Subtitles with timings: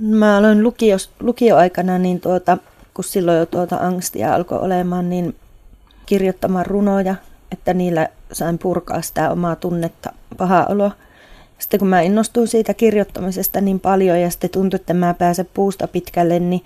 [0.00, 2.58] Mä aloin lukios, lukioaikana, niin tuota,
[2.94, 5.36] kun silloin jo tuota angstia alkoi olemaan, niin
[6.06, 7.14] kirjoittamaan runoja,
[7.52, 10.92] että niillä sain purkaa sitä omaa tunnetta, paha olo.
[11.58, 15.88] Sitten kun mä innostuin siitä kirjoittamisesta niin paljon ja sitten tuntui, että mä pääsen puusta
[15.88, 16.64] pitkälle, niin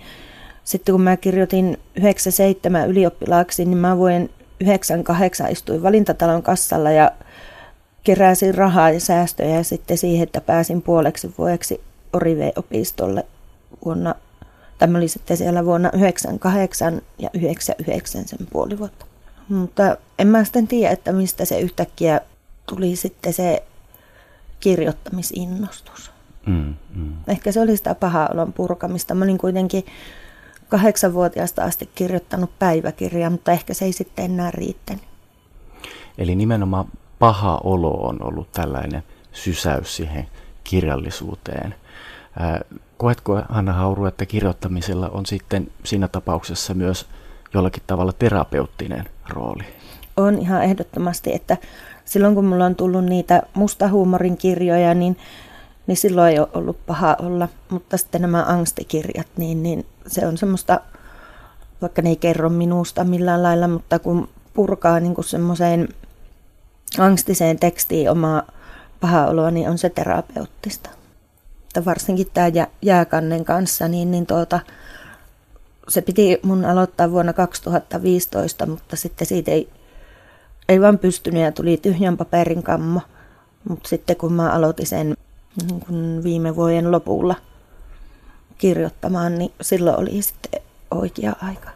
[0.64, 4.30] sitten kun mä kirjoitin 97 ylioppilaaksi, niin mä vuoden
[4.60, 7.12] 98 istuin valintatalon kassalla ja
[8.04, 11.80] keräsin rahaa ja säästöjä ja sitten siihen, että pääsin puoleksi vuodeksi
[12.16, 13.26] Orive-opistolle
[13.84, 14.14] vuonna,
[14.78, 19.06] tämä oli sitten siellä vuonna 98 ja 99 sen puoli vuotta.
[19.48, 22.20] Mutta en mä sitten tiedä, että mistä se yhtäkkiä
[22.68, 23.62] tuli sitten se
[24.60, 26.10] kirjoittamisinnostus.
[26.46, 27.12] Mm, mm.
[27.28, 29.14] Ehkä se oli sitä paha olon purkamista.
[29.14, 29.86] Mä olin kuitenkin
[30.68, 35.04] kahdeksanvuotiaasta asti kirjoittanut päiväkirjaa, mutta ehkä se ei sitten enää riittänyt.
[36.18, 36.84] Eli nimenomaan
[37.18, 40.28] paha olo on ollut tällainen sysäys siihen
[40.64, 41.74] kirjallisuuteen.
[42.96, 47.06] Koetko Hanna Hauru, että kirjoittamisella on sitten siinä tapauksessa myös
[47.54, 49.64] jollakin tavalla terapeuttinen rooli?
[50.16, 51.56] On ihan ehdottomasti, että
[52.04, 55.16] silloin kun mulla on tullut niitä mustahuumorin kirjoja, niin,
[55.86, 57.48] niin silloin ei ole ollut paha olla.
[57.68, 60.80] Mutta sitten nämä angstikirjat, niin, niin se on semmoista,
[61.82, 65.88] vaikka ne ei kerro minusta millään lailla, mutta kun purkaa niin semmoiseen
[66.98, 68.42] angstiseen tekstiin omaa
[69.00, 70.95] paha oloa, niin on se terapeuttista.
[71.76, 72.50] Että varsinkin tämä
[72.82, 74.60] jääkannen kanssa, niin, niin tuota,
[75.88, 79.68] se piti mun aloittaa vuonna 2015, mutta sitten siitä ei,
[80.68, 83.00] ei vaan pystynyt ja tuli tyhjän paperin kammo.
[83.68, 85.14] Mutta sitten kun mä aloitin sen
[85.62, 87.34] niin kun viime vuoden lopulla
[88.58, 90.60] kirjoittamaan, niin silloin oli sitten
[90.90, 91.70] oikea aika.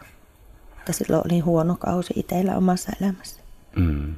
[0.79, 3.41] Että silloin oli huono kausi itsellä omassa elämässä.
[3.75, 4.15] Mm.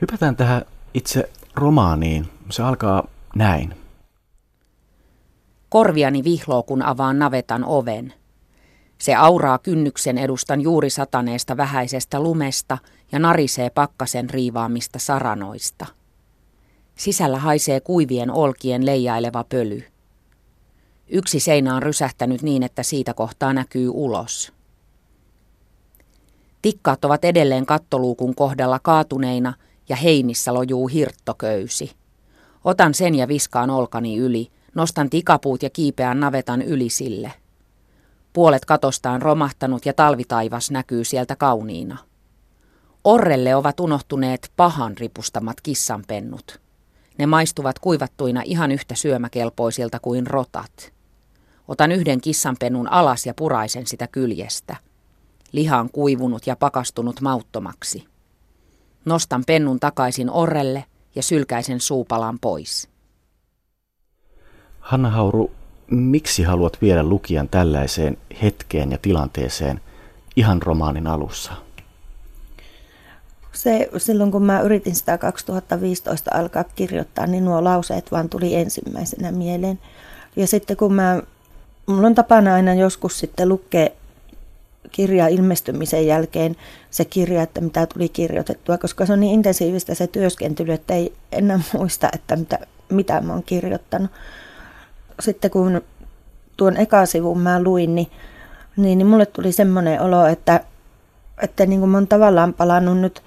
[0.00, 0.62] Hypätään tähän
[0.94, 2.28] itse romaaniin.
[2.50, 3.81] Se alkaa näin.
[5.72, 8.12] Korviani vihloo, kun avaan navetan oven.
[8.98, 12.78] Se auraa kynnyksen edustan juuri sataneesta vähäisestä lumesta
[13.12, 15.86] ja narisee pakkasen riivaamista saranoista.
[16.96, 19.82] Sisällä haisee kuivien olkien leijaileva pöly.
[21.08, 24.52] Yksi seinä on rysähtänyt niin, että siitä kohtaa näkyy ulos.
[26.62, 29.54] Tikkaat ovat edelleen kattoluukun kohdalla kaatuneina
[29.88, 31.90] ja heinissä lojuu hirttoköysi.
[32.64, 37.32] Otan sen ja viskaan olkani yli, nostan tikapuut ja kiipeän navetan yli sille.
[38.32, 41.98] Puolet katosta on romahtanut ja talvitaivas näkyy sieltä kauniina.
[43.04, 46.60] Orrelle ovat unohtuneet pahan ripustamat kissanpennut.
[47.18, 50.92] Ne maistuvat kuivattuina ihan yhtä syömäkelpoisilta kuin rotat.
[51.68, 54.76] Otan yhden kissanpennun alas ja puraisen sitä kyljestä.
[55.52, 58.04] Liha on kuivunut ja pakastunut mauttomaksi.
[59.04, 60.84] Nostan pennun takaisin orrelle
[61.14, 62.91] ja sylkäisen suupalan pois.
[64.82, 65.50] Hanna Hauru,
[65.90, 69.80] miksi haluat viedä lukijan tällaiseen hetkeen ja tilanteeseen
[70.36, 71.52] ihan romaanin alussa?
[73.52, 79.32] Se, silloin kun mä yritin sitä 2015 alkaa kirjoittaa, niin nuo lauseet vaan tuli ensimmäisenä
[79.32, 79.78] mieleen.
[80.36, 81.22] Ja sitten kun mä,
[81.86, 83.88] mulla on tapana aina joskus sitten lukea
[84.90, 86.56] kirja ilmestymisen jälkeen
[86.90, 91.12] se kirja, että mitä tuli kirjoitettua, koska se on niin intensiivistä se työskentely, että ei
[91.32, 94.10] enää muista, että mitä, mitä mä oon kirjoittanut.
[95.22, 95.82] Sitten kun
[96.56, 98.10] tuon eka sivun mä luin, niin,
[98.76, 100.60] niin, niin mulle tuli semmoinen olo, että,
[101.42, 103.22] että niin kuin mä oon tavallaan palannut nyt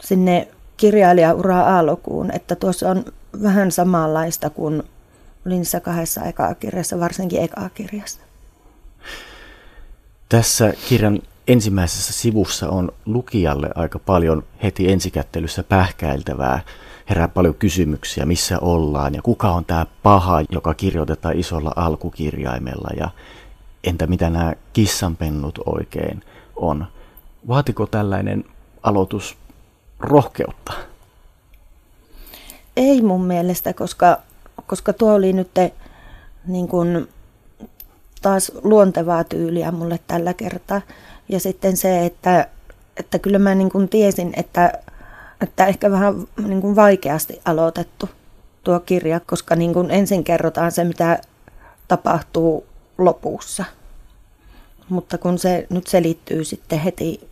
[0.00, 3.04] sinne kirjailijaura aalokuun, että tuossa on
[3.42, 4.82] vähän samanlaista kuin
[5.46, 8.20] olin niissä kahdessa ekaa kirjassa, varsinkin ekaa kirjassa.
[10.28, 11.18] Tässä kirjan
[11.48, 16.60] ensimmäisessä sivussa on lukijalle aika paljon heti ensikättelyssä pähkäiltävää.
[17.10, 23.10] Herää paljon kysymyksiä, missä ollaan ja kuka on tämä paha, joka kirjoitetaan isolla alkukirjaimella ja
[23.84, 26.24] entä mitä nämä kissanpennut oikein
[26.56, 26.86] on.
[27.48, 28.44] Vaatiko tällainen
[28.82, 29.36] aloitus
[30.00, 30.72] rohkeutta?
[32.76, 34.18] Ei mun mielestä, koska,
[34.66, 35.50] koska tuo oli nyt
[36.46, 37.08] niin kuin
[38.22, 40.80] taas luontevaa tyyliä mulle tällä kertaa.
[41.28, 42.48] Ja sitten se, että,
[42.96, 44.72] että kyllä mä niin kuin tiesin, että,
[45.40, 46.14] että ehkä vähän
[46.46, 48.08] niin kuin vaikeasti aloitettu
[48.64, 51.18] tuo kirja, koska niin kuin ensin kerrotaan se, mitä
[51.88, 52.66] tapahtuu
[52.98, 53.64] lopussa.
[54.88, 57.28] Mutta kun se nyt selittyy sitten heti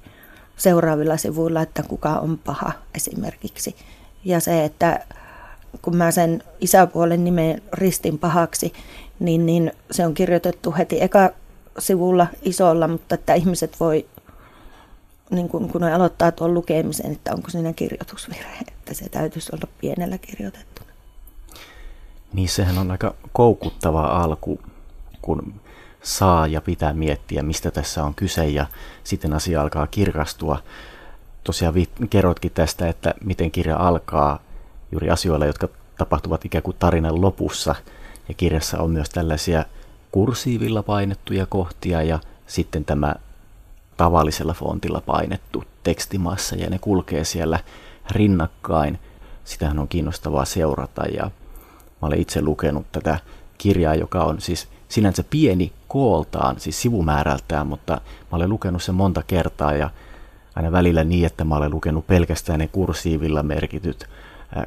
[0.57, 3.77] seuraavilla sivuilla, että kuka on paha esimerkiksi.
[4.25, 5.07] Ja se, että
[5.83, 8.73] kun mä sen isäpuolen nimen ristin pahaksi,
[9.19, 11.31] niin, niin se on kirjoitettu heti eka
[11.79, 14.07] sivulla isolla, mutta että ihmiset voi,
[15.31, 20.19] niin kun, kun aloittaa tuon lukemisen, että onko siinä kirjoitusvirhe, että se täytyisi olla pienellä
[20.19, 20.91] kirjoitettuna.
[22.33, 24.61] Niin sehän on aika koukuttava alku
[25.23, 25.55] kun
[26.03, 28.67] saa ja pitää miettiä, mistä tässä on kyse ja
[29.05, 30.63] sitten asia alkaa kirkastua.
[31.45, 31.75] Tosiaan
[32.11, 34.39] kerroitkin tästä, että miten kirja alkaa
[34.93, 35.69] juuri asioilla, jotka
[35.99, 37.75] tapahtuvat ikään kuin tarinan lopussa.
[38.29, 39.65] Ja kirjassa on myös tällaisia
[40.13, 43.15] kursiivilla painettuja kohtia ja sitten tämä
[43.97, 47.59] tavallisella fontilla painettu tekstimassa ja ne kulkee siellä
[48.11, 48.99] rinnakkain.
[49.45, 51.25] Sitähän on kiinnostavaa seurata ja
[52.03, 53.19] mä olen itse lukenut tätä
[53.59, 59.23] kirjaa, joka on siis sinänsä pieni kooltaan, siis sivumäärältään, mutta mä olen lukenut sen monta
[59.27, 59.91] kertaa ja
[60.55, 64.09] aina välillä niin, että mä olen lukenut pelkästään ne kursiivilla merkityt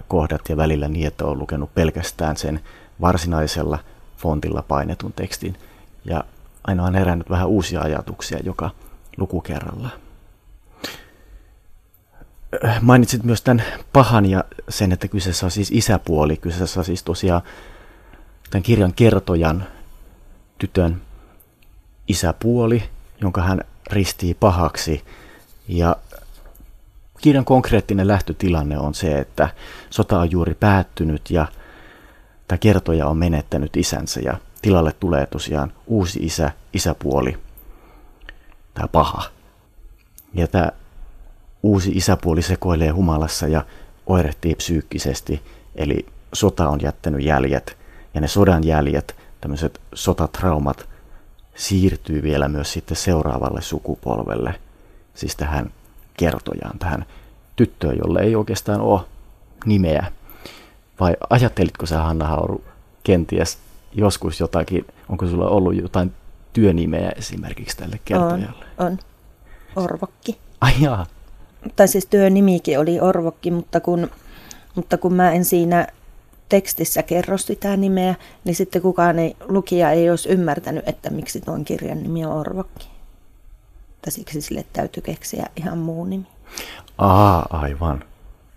[0.08, 2.60] kohdat ja välillä niin, että olen lukenut pelkästään sen
[3.02, 3.80] varsinaisella
[4.18, 5.56] fontilla painetun tekstin.
[6.06, 6.24] Ja
[6.68, 8.70] aina on herännyt vähän uusia ajatuksia joka
[9.20, 9.90] lukukerralla.
[12.82, 13.64] Mainitsit myös tämän
[13.94, 16.38] pahan ja sen, että kyseessä on siis isäpuoli.
[16.38, 17.42] Kyseessä on siis tosiaan
[18.50, 19.68] tämän kirjan kertojan
[20.58, 21.02] tytön
[22.08, 22.84] isäpuoli,
[23.22, 23.62] jonka hän
[23.92, 25.04] ristii pahaksi.
[25.68, 25.96] Ja
[27.22, 29.50] kirjan konkreettinen lähtötilanne on se, että
[29.90, 31.48] sota on juuri päättynyt ja
[32.48, 37.38] tämä kertoja on menettänyt isänsä ja tilalle tulee tosiaan uusi isä, isäpuoli,
[38.80, 39.24] tämä paha.
[40.34, 40.72] Ja tämä
[41.64, 43.66] uusi isäpuoli sekoilee humalassa ja
[44.08, 45.42] oirehtii psyykkisesti,
[45.76, 47.78] eli sota on jättänyt jäljet
[48.14, 50.90] ja ne sodan jäljet, tämmöiset sotatraumat
[51.56, 54.60] siirtyy vielä myös sitten seuraavalle sukupolvelle,
[55.14, 55.72] siis tähän
[56.18, 57.06] kertojaan, tähän
[57.56, 59.02] tyttöön, jolle ei oikeastaan ole
[59.66, 60.12] nimeä.
[61.00, 62.64] Vai ajattelitko sä Hanna Hauru
[63.04, 63.58] kenties
[63.94, 66.14] joskus jotakin, onko sulla ollut jotain
[66.54, 68.66] työnimeä esimerkiksi tälle kertojalle?
[68.78, 69.00] On, on.
[69.76, 70.38] Orvokki.
[70.62, 71.06] Ai jaa.
[71.76, 74.12] Tai siis työnimikin oli Orvokki, mutta kun,
[74.76, 75.88] mutta kun mä en siinä
[76.50, 81.66] tekstissä kerro sitä nimeä, niin sitten kukaan ei, lukija ei olisi ymmärtänyt, että miksi tuon
[81.66, 82.88] kirjan nimi on Orvokki.
[84.02, 86.28] Tai siksi sille täytyy keksiä ihan muu nimi.
[86.98, 88.04] Aa, aivan.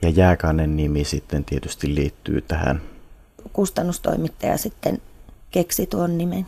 [0.02, 2.82] Ja jääkannen nimi sitten tietysti liittyy tähän.
[3.52, 4.98] Kustannustoimittaja sitten
[5.50, 6.46] keksi tuon nimen.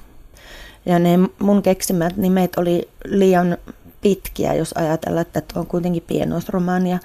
[0.87, 3.59] Ja ne mun keksimät nimet oli liian
[4.01, 6.99] pitkiä, jos ajatellaan, että tuo on kuitenkin pienoisromaania,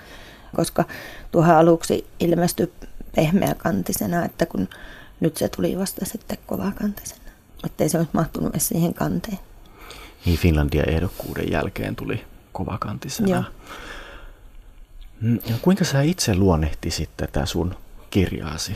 [0.55, 0.85] koska
[1.31, 2.73] tuohon aluksi ilmestyi
[3.15, 4.69] pehmeäkantisena, että kun
[5.19, 7.21] nyt se tuli vasta sitten kovakantisena.
[7.65, 9.39] Että ei se olisi mahtunut edes siihen kanteen.
[10.25, 13.29] Niin Finlandia ehdokkuuden jälkeen tuli kovakantisena.
[13.29, 13.43] Joo.
[15.21, 17.75] Mm, ja kuinka sä itse luonnehtisit tätä sun
[18.09, 18.75] kirjaasi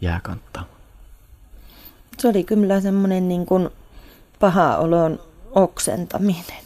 [0.00, 0.64] jääkantta?
[2.18, 3.70] Se oli kyllä semmoinen niin kuin
[4.40, 5.20] paha olon
[5.50, 6.64] oksentaminen,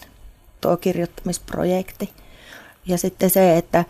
[0.60, 2.10] tuo kirjoittamisprojekti.
[2.86, 3.84] Ja sitten se, että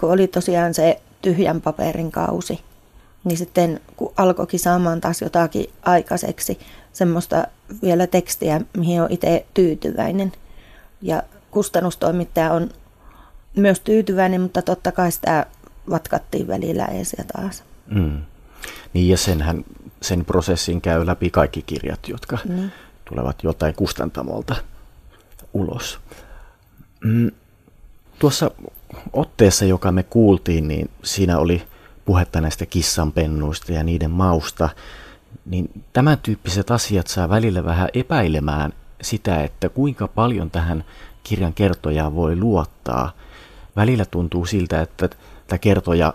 [0.00, 2.60] kun oli tosiaan se tyhjän paperin kausi,
[3.24, 6.58] niin sitten kun alkoikin saamaan taas jotakin aikaiseksi,
[6.92, 7.44] semmoista
[7.82, 10.32] vielä tekstiä, mihin on itse tyytyväinen.
[11.02, 12.70] Ja kustannustoimittaja on
[13.56, 15.46] myös tyytyväinen, mutta totta kai sitä
[15.90, 17.64] vatkattiin välillä ees ja taas.
[17.86, 18.22] Mm.
[18.92, 19.64] Niin ja senhän,
[20.02, 22.72] sen prosessin käy läpi kaikki kirjat, jotka niin.
[23.10, 24.56] Tulevat jotain kustantamolta
[25.52, 26.00] ulos.
[27.04, 27.30] Mm.
[28.18, 28.50] Tuossa
[29.12, 31.62] otteessa, joka me kuultiin, niin siinä oli
[32.04, 34.68] puhetta näistä kissanpennuista ja niiden mausta.
[35.46, 40.84] Niin tämän tyyppiset asiat saa välillä vähän epäilemään sitä, että kuinka paljon tähän
[41.22, 43.12] kirjan kertojaan voi luottaa–
[43.76, 45.08] välillä tuntuu siltä, että
[45.46, 46.14] tämä kertoja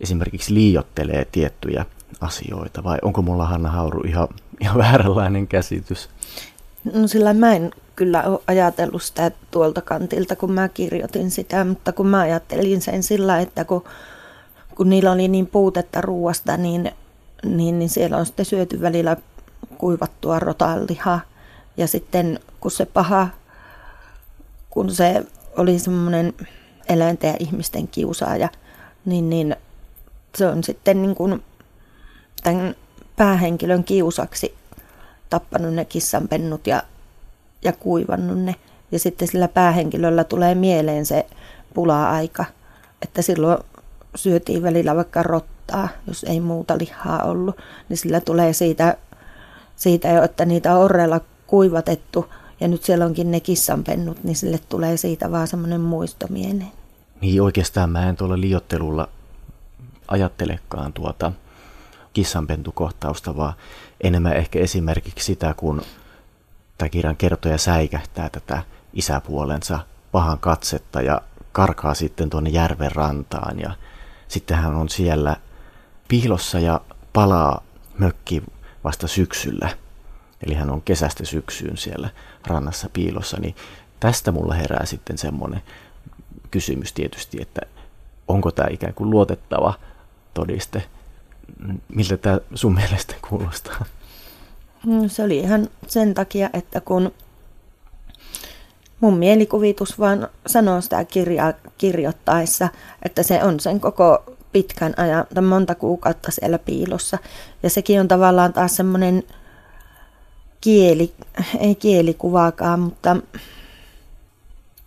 [0.00, 1.86] esimerkiksi liiottelee tiettyjä
[2.20, 4.28] asioita, vai onko mulla Hanna Hauru ihan,
[4.60, 6.08] ihan vääränlainen käsitys?
[6.92, 11.92] No sillä mä en kyllä ole ajatellut sitä tuolta kantilta, kun mä kirjoitin sitä, mutta
[11.92, 13.84] kun mä ajattelin sen sillä, että kun,
[14.74, 16.92] kun niillä oli niin puutetta ruuasta, niin,
[17.44, 19.16] niin, niin siellä on sitten syöty välillä
[19.78, 21.20] kuivattua rotallihaa.
[21.76, 23.28] Ja sitten kun se paha,
[24.70, 26.34] kun se oli semmoinen
[26.88, 28.48] eläinten ja ihmisten kiusaaja,
[29.04, 29.56] niin, niin
[30.34, 31.44] se on sitten niin kuin
[32.42, 32.74] tämän
[33.18, 34.54] päähenkilön kiusaksi
[35.30, 36.82] tappanut ne kissanpennut ja,
[37.62, 38.54] ja kuivannut ne.
[38.92, 41.26] Ja sitten sillä päähenkilöllä tulee mieleen se
[41.74, 42.44] pula-aika,
[43.02, 43.58] että silloin
[44.14, 47.56] syötiin välillä vaikka rottaa, jos ei muuta lihaa ollut,
[47.88, 48.96] niin sillä tulee siitä,
[49.76, 54.60] siitä jo, että niitä on orreella kuivatettu ja nyt siellä onkin ne kissanpennut, niin sille
[54.68, 56.72] tulee siitä vaan semmoinen muisto mieleen.
[57.20, 59.08] Niin oikeastaan mä en tuolla liottelulla
[60.08, 61.32] ajattelekaan tuota
[62.18, 63.52] kissanpentukohtausta, vaan
[64.00, 65.82] enemmän ehkä esimerkiksi sitä, kun
[66.78, 69.78] tämä kirjan kertoja säikähtää tätä isäpuolensa
[70.12, 71.20] pahan katsetta ja
[71.52, 73.70] karkaa sitten tuonne järven rantaan ja
[74.28, 75.36] sitten hän on siellä
[76.08, 76.80] piilossa ja
[77.12, 77.62] palaa
[77.98, 78.42] mökki
[78.84, 79.68] vasta syksyllä.
[80.46, 82.10] Eli hän on kesästä syksyyn siellä
[82.46, 83.56] rannassa piilossa, niin
[84.00, 85.62] tästä mulla herää sitten semmoinen
[86.50, 87.60] kysymys tietysti, että
[88.28, 89.74] onko tämä ikään kuin luotettava
[90.34, 90.82] todiste.
[91.88, 93.84] Miltä tämä sun mielestä kuulostaa?
[94.86, 97.12] Mm, se oli ihan sen takia, että kun
[99.00, 102.68] mun mielikuvitus vaan sanoo sitä kirjaa kirjoittaessa,
[103.02, 107.18] että se on sen koko pitkän ajan, tai monta kuukautta siellä piilossa.
[107.62, 109.22] Ja sekin on tavallaan taas semmoinen
[110.60, 111.14] kieli,
[111.60, 113.16] ei kielikuvaakaan, mutta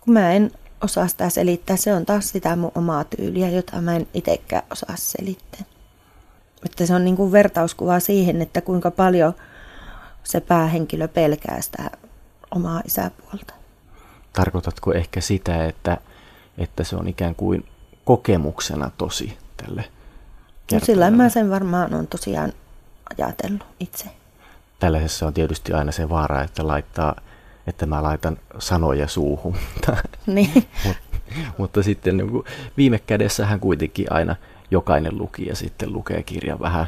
[0.00, 0.50] kun mä en
[0.80, 4.96] osaa sitä selittää, se on taas sitä mun omaa tyyliä, jota mä en itsekään osaa
[4.96, 5.71] selittää.
[6.64, 9.34] Että se on niin kuin vertauskuva siihen, että kuinka paljon
[10.24, 11.90] se päähenkilö pelkää sitä
[12.50, 13.54] omaa isäpuolta.
[14.32, 15.98] Tarkoitatko ehkä sitä, että,
[16.58, 17.68] että se on ikään kuin
[18.04, 19.84] kokemuksena tosi tälle
[20.72, 22.52] no sillä mä sen varmaan on tosiaan
[23.18, 24.04] ajatellut itse.
[24.78, 27.14] Tällaisessa on tietysti aina se vaara, että laittaa
[27.66, 29.56] että mä laitan sanoja suuhun.
[30.26, 30.68] Niin.
[30.84, 30.96] Mut,
[31.58, 32.44] mutta sitten niin kuin,
[32.76, 34.36] viime kädessähän kuitenkin aina
[34.72, 36.86] jokainen lukija sitten lukee kirjan vähän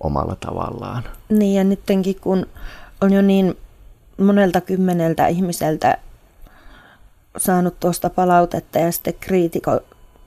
[0.00, 1.04] omalla tavallaan.
[1.28, 2.46] Niin ja nyttenkin kun
[3.00, 3.56] on jo niin
[4.18, 5.98] monelta kymmeneltä ihmiseltä
[7.36, 9.80] saanut tuosta palautetta ja sitten kriitiko,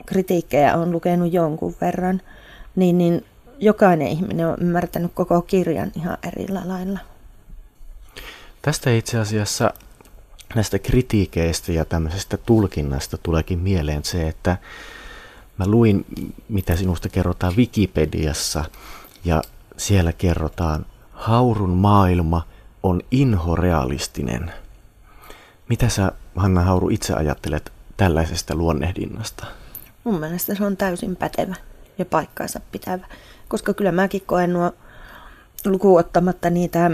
[0.06, 2.22] kritiikkejä on lukenut jonkun verran,
[2.76, 3.26] niin, niin
[3.60, 7.00] jokainen ihminen on ymmärtänyt koko kirjan ihan eri lailla.
[8.62, 9.74] Tästä itse asiassa
[10.56, 14.58] näistä kritiikeistä ja tämmöisestä tulkinnasta tuleekin mieleen se, että
[15.58, 16.06] mä luin,
[16.50, 18.66] mitä sinusta kerrotaan Wikipediassa,
[19.26, 19.42] ja
[19.78, 22.48] siellä kerrotaan, haurun maailma
[22.84, 24.54] on inhorealistinen.
[25.70, 29.46] Mitä sä, Hanna Hauru, itse ajattelet tällaisesta luonnehdinnasta?
[30.04, 31.56] Mun mielestä se on täysin pätevä
[31.98, 33.08] ja paikkaansa pitävä,
[33.48, 34.72] koska kyllä mäkin koen nuo
[35.66, 36.92] lukuottamatta niitä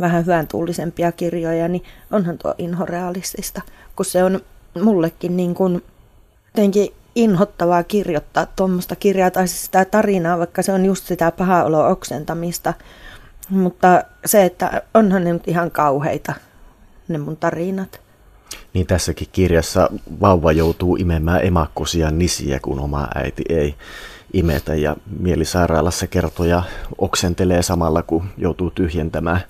[0.00, 3.62] vähän hyvän tullisempia kirjoja, niin onhan tuo inhorealistista,
[3.96, 4.40] kun se on
[4.82, 5.84] mullekin niin kuin
[6.46, 11.64] jotenkin inhottavaa kirjoittaa tuommoista kirjaa tai siis sitä tarinaa, vaikka se on just sitä paha
[11.64, 12.74] olo oksentamista.
[13.48, 16.34] Mutta se, että onhan ne nyt ihan kauheita,
[17.08, 18.00] ne mun tarinat.
[18.74, 19.88] Niin tässäkin kirjassa
[20.20, 23.74] vauva joutuu imemään emakkosia nisiä, kun oma äiti ei
[24.32, 24.74] imetä.
[24.74, 26.62] Ja mielisairaalassa kertoja
[26.98, 29.40] oksentelee samalla, kun joutuu tyhjentämään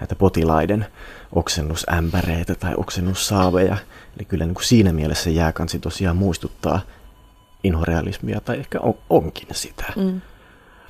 [0.00, 0.86] näitä potilaiden
[1.32, 3.76] oksennusämpäreitä tai oksennussaaveja.
[4.16, 6.80] Eli kyllä niin kuin siinä mielessä jääkansi tosiaan muistuttaa
[7.64, 9.84] inhorealismia tai ehkä on, onkin sitä.
[9.96, 10.20] Mm.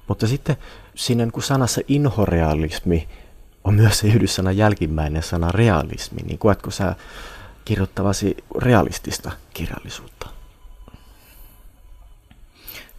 [0.08, 0.56] Mutta sitten
[0.94, 3.08] siinä niin kuin sanassa inhorealismi
[3.64, 6.22] on myös se yhdyssana jälkimmäinen sana realismi.
[6.22, 6.94] Niin koetko sä
[7.64, 10.28] kirjoittavasi realistista kirjallisuutta?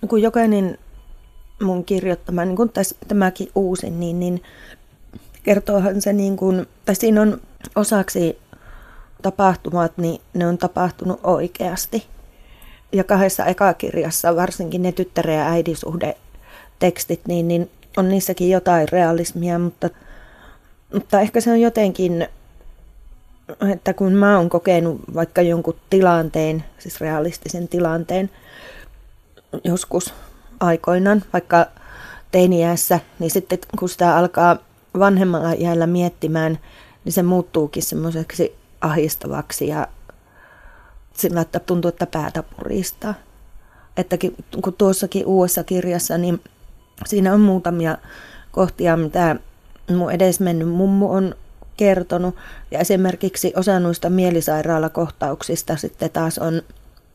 [0.01, 0.77] No kun jokainen
[1.63, 4.43] mun kirjoittama, niin kuin tässä, tämäkin uusin, niin, niin
[5.43, 7.41] kertoohan se niin kuin, tai siinä on
[7.75, 8.37] osaksi
[9.21, 12.07] tapahtumat, niin ne on tapahtunut oikeasti.
[12.91, 16.17] Ja kahdessa ekakirjassa, varsinkin ne tyttären ja äidisuhde
[16.79, 19.89] tekstit, niin, niin on niissäkin jotain realismia, mutta,
[20.93, 22.27] mutta ehkä se on jotenkin,
[23.73, 28.29] että kun mä oon kokenut vaikka jonkun tilanteen, siis realistisen tilanteen,
[29.63, 30.13] joskus
[30.59, 31.65] aikoinaan, vaikka
[32.31, 34.57] teiniässä, niin sitten kun sitä alkaa
[34.99, 36.59] vanhemmalla iällä miettimään,
[37.05, 39.87] niin se muuttuukin semmoiseksi ahistavaksi ja
[41.13, 43.13] sillä, että tuntuu, että päätä puristaa.
[43.97, 44.17] Että
[44.63, 46.41] kun tuossakin uudessa kirjassa, niin
[47.05, 47.97] siinä on muutamia
[48.51, 49.35] kohtia, mitä
[49.89, 51.35] mun edesmennyt mummu on
[51.77, 52.35] kertonut.
[52.71, 56.61] Ja esimerkiksi osa noista mielisairaalakohtauksista sitten taas on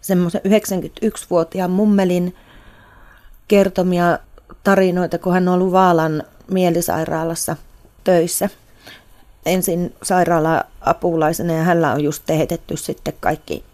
[0.01, 2.37] semmoisen 91-vuotiaan mummelin
[3.49, 4.19] kertomia
[4.65, 7.57] tarinoita, kun hän on ollut Vaalan mielisairaalassa–
[8.05, 8.49] töissä.
[9.47, 13.65] Ensin sairaala-apulaisena ja hänellä on just teetetty sitten kaikki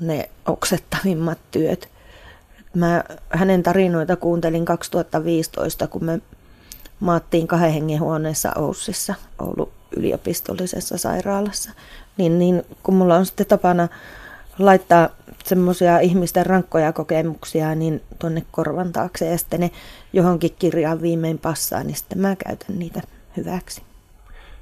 [0.00, 1.88] ne oksettavimmat työt.
[2.74, 6.20] Mä hänen tarinoita kuuntelin 2015, kun me
[7.00, 11.70] maattiin kahden hengen huoneessa Oussissa, Oulun yliopistollisessa sairaalassa.
[12.16, 13.88] Niin, niin kun mulla on sitten tapana
[14.58, 15.08] laittaa
[15.44, 19.70] semmoisia ihmisten rankkoja kokemuksia niin tuonne korvan taakse ja sitten ne
[20.12, 23.02] johonkin kirjaan viimein passaa, niin sitten mä käytän niitä
[23.36, 23.82] hyväksi.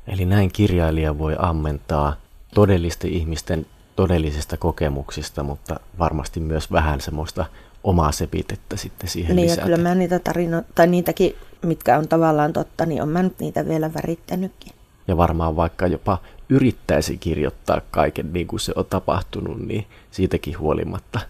[0.07, 2.17] Eli näin kirjailija voi ammentaa
[2.55, 3.67] todellisten ihmisten
[3.97, 7.45] todellisista kokemuksista, mutta varmasti myös vähän semmoista
[7.85, 9.63] omaa sepitettä sitten siihen niin, lisätä.
[9.63, 13.69] kyllä mä niitä tarinoita, tai niitäkin, mitkä on tavallaan totta, niin on mä nyt niitä
[13.69, 14.73] vielä värittänytkin.
[15.09, 16.19] Ja varmaan vaikka jopa
[16.49, 21.21] yrittäisi kirjoittaa kaiken niin kuin se on tapahtunut, niin siitäkin huolimatta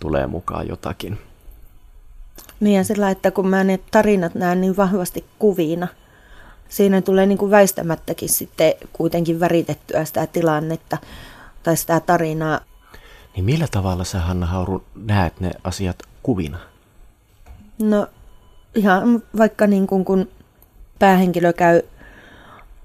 [0.00, 1.18] tulee mukaan jotakin.
[2.60, 5.88] Niin ja sillä, että kun mä ne tarinat näen niin vahvasti kuvina,
[6.68, 10.98] siinä tulee niin kuin väistämättäkin sitten kuitenkin väritettyä sitä tilannetta
[11.62, 12.60] tai sitä tarinaa.
[13.34, 16.58] Niin millä tavalla sä Hanna Hauru näet ne asiat kuvina?
[17.82, 18.06] No
[18.74, 20.28] ihan vaikka niin kuin kun
[20.98, 21.82] päähenkilö käy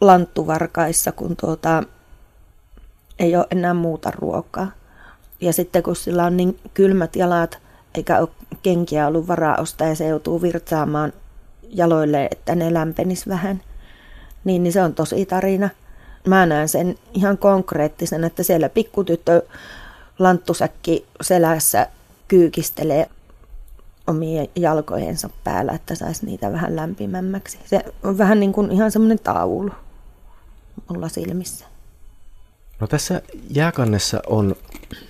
[0.02, 1.84] lanttuvarkaissa, kun tuota,
[3.20, 4.72] ei ole enää muuta ruokaa.
[5.42, 7.60] Ja sitten kun sillä on niin kylmät jalat,
[7.96, 8.30] eikä ole
[8.64, 11.14] kenkiä ollut varaa ostaa ja se joutuu virtsaamaan
[11.70, 13.62] jaloille, että ne lämpenis vähän,
[14.44, 15.70] niin, niin se on tosi tarina.
[16.28, 19.42] Mä näen sen ihan konkreettisen, että siellä pikkutyttö
[20.20, 21.88] lanttusäkki selässä
[22.28, 23.10] kyykistelee
[24.08, 27.60] omien jalkojensa päällä, että saisi niitä vähän lämpimämmäksi.
[27.66, 29.72] Se on vähän niin kuin ihan semmoinen taulu
[30.90, 31.66] olla silmissä.
[32.80, 34.56] No tässä jääkannessa on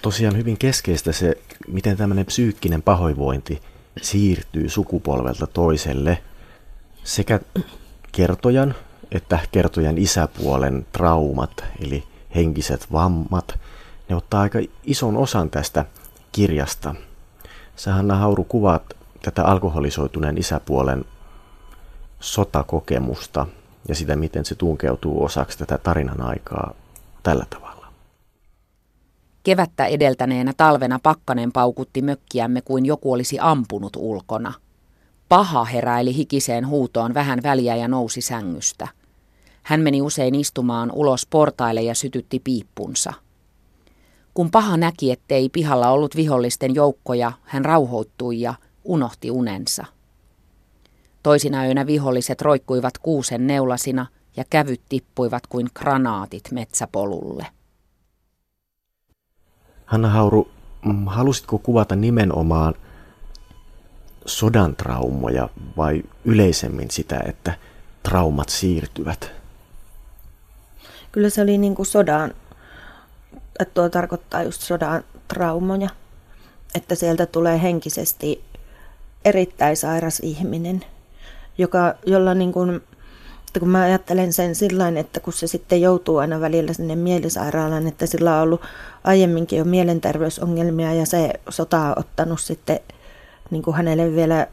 [0.02, 1.38] tosiaan hyvin keskeistä se,
[1.68, 3.62] miten tämmöinen psyykkinen pahoinvointi
[4.02, 6.18] siirtyy sukupolvelta toiselle
[7.04, 7.40] sekä
[8.12, 8.76] kertojan
[9.14, 12.04] että kertojan isäpuolen traumat, eli
[12.36, 13.60] henkiset vammat,
[14.10, 15.86] ne ottaa aika ison osan tästä
[16.32, 16.96] kirjasta.
[17.76, 18.84] Sä Hanna Hauru kuvaat
[19.22, 21.06] tätä alkoholisoituneen isäpuolen
[22.20, 23.48] sotakokemusta
[23.88, 26.74] ja sitä, miten se tunkeutuu osaksi tätä tarinan aikaa
[27.24, 27.88] tällä tavalla.
[29.44, 34.54] Kevättä edeltäneenä talvena pakkanen paukutti mökkiämme kuin joku olisi ampunut ulkona.
[35.30, 38.88] Paha heräili hikiseen huutoon vähän väliä ja nousi sängystä.
[39.64, 43.14] Hän meni usein istumaan ulos portaille ja sytytti piippunsa.
[44.34, 48.54] Kun paha näki, ettei pihalla ollut vihollisten joukkoja, hän rauhoittui ja
[48.84, 49.86] unohti unensa.
[51.24, 54.06] Toisina öinä viholliset roikkuivat kuusen neulasina
[54.38, 57.48] ja kävyt tippuivat kuin granaatit metsäpolulle.
[59.86, 60.48] Hanna Hauru,
[60.86, 62.74] mm, halusitko kuvata nimenomaan
[64.26, 67.58] sodan traumoja vai yleisemmin sitä, että
[68.04, 69.43] traumat siirtyvät?
[71.14, 72.34] Kyllä se oli niin kuin sodan,
[73.60, 75.90] että tuo tarkoittaa just sodan traumoja,
[76.76, 78.44] että sieltä tulee henkisesti
[79.26, 80.86] erittäin sairas ihminen,
[81.58, 82.76] joka, jolla niin kuin,
[83.48, 87.88] että kun mä ajattelen sen sillä että kun se sitten joutuu aina välillä sinne mielisairaalaan,
[87.88, 88.62] että sillä on ollut
[89.04, 92.80] aiemminkin jo mielenterveysongelmia ja se sota on ottanut sitten
[93.52, 94.48] niin kuin hänelle vielä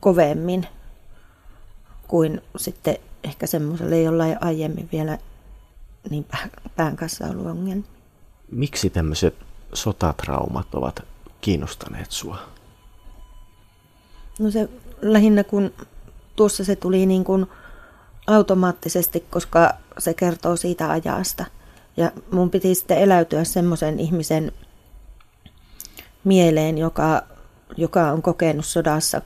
[0.00, 0.66] kovemmin
[2.08, 5.18] kuin sitten ehkä semmoiselle, jolla ei aiemmin vielä
[6.10, 6.26] niin
[6.76, 7.86] pään kanssa ollut ongelmia.
[8.50, 9.34] Miksi tämmöiset
[9.72, 11.02] sotatraumat ovat
[11.40, 12.38] kiinnostaneet sua?
[14.38, 14.68] No se
[15.02, 15.72] lähinnä kun
[16.36, 17.46] tuossa se tuli niin kuin
[18.26, 21.44] automaattisesti, koska se kertoo siitä ajasta.
[21.96, 24.52] Ja mun piti sitten eläytyä semmoisen ihmisen
[26.24, 27.22] mieleen, joka,
[27.76, 29.22] joka on kokenut sodassa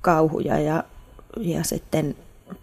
[0.00, 0.84] kauhuja ja,
[1.36, 2.16] ja sitten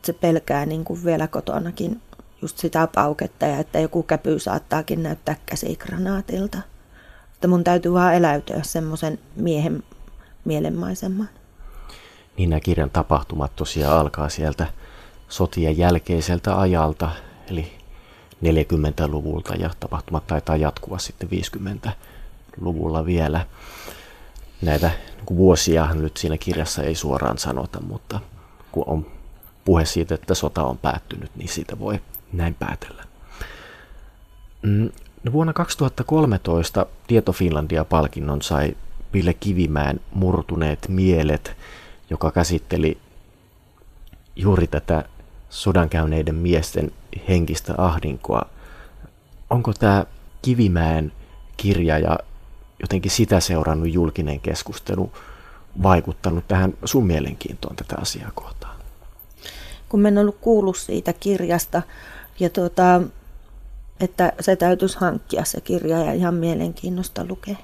[0.03, 2.01] se pelkää niin kuin vielä kotonakin
[2.41, 6.57] just sitä pauketta ja että joku käpy saattaakin näyttää käsikranaatilta.
[7.33, 9.83] Että mun täytyy vaan eläytyä semmoisen miehen
[10.45, 11.29] mielenmaisemaan.
[12.37, 14.67] Niin nämä kirjan tapahtumat tosiaan alkaa sieltä
[15.29, 17.09] sotien jälkeiseltä ajalta,
[17.49, 17.71] eli
[18.43, 23.45] 40-luvulta ja tapahtumat taitaa jatkua sitten 50-luvulla vielä.
[24.61, 28.19] Näitä niin vuosia nyt siinä kirjassa ei suoraan sanota, mutta
[28.71, 29.05] kun on
[29.65, 31.99] puhe siitä, että sota on päättynyt, niin siitä voi
[32.37, 33.03] näin päätellä.
[34.61, 34.89] Mm,
[35.23, 38.75] no vuonna 2013 Tieto Finlandia-palkinnon sai
[39.13, 41.57] Ville Kivimäen Murtuneet mielet,
[42.09, 42.97] joka käsitteli
[44.35, 45.05] juuri tätä
[45.49, 46.91] sodankäyneiden miesten
[47.27, 48.41] henkistä ahdinkoa.
[49.49, 50.05] Onko tämä
[50.41, 51.11] Kivimäen
[51.57, 52.19] kirja ja
[52.81, 55.11] jotenkin sitä seurannut julkinen keskustelu
[55.83, 58.75] vaikuttanut tähän sun mielenkiintoon tätä asiaa kohtaan?
[59.89, 61.81] Kun en ollut kuullut siitä kirjasta,
[62.39, 63.01] ja tuota,
[63.99, 67.55] että se täytyisi hankkia se kirja ja ihan mielenkiinnosta lukea.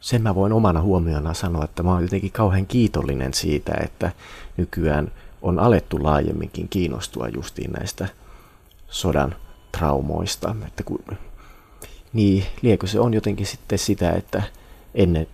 [0.00, 4.12] Sen mä voin omana huomiona sanoa, että mä oon jotenkin kauhean kiitollinen siitä, että
[4.56, 8.08] nykyään on alettu laajemminkin kiinnostua justiin näistä
[8.88, 9.34] sodan
[9.78, 10.56] traumoista.
[10.66, 11.02] Että kun,
[12.12, 14.42] niin, liekö se on jotenkin sitten sitä, että
[14.94, 15.26] ennen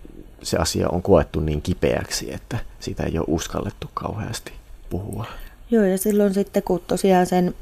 [0.43, 4.51] se asia on koettu niin kipeäksi, että sitä ei ole uskallettu kauheasti
[4.89, 5.25] puhua.
[5.71, 7.55] Joo, ja silloin sitten kun tosiaan sen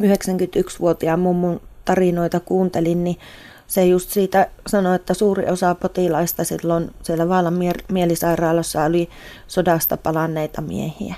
[0.00, 3.18] 91-vuotiaan mummun tarinoita kuuntelin, niin
[3.66, 7.58] se just siitä sanoi, että suuri osa potilaista silloin siellä Vaalan
[7.88, 9.08] mielisairaalassa oli
[9.46, 11.14] sodasta palanneita miehiä.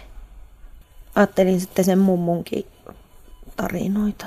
[1.15, 2.67] Ajattelin sitten sen mummunkin
[3.57, 4.27] tarinoita.